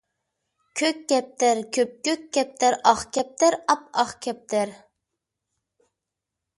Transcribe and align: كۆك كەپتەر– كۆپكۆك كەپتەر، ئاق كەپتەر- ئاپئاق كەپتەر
كۆك 0.79 1.03
كەپتەر– 1.11 1.61
كۆپكۆك 1.77 2.25
كەپتەر، 2.39 2.79
ئاق 2.81 3.05
كەپتەر- 3.19 3.61
ئاپئاق 3.67 4.19
كەپتەر 4.27 4.75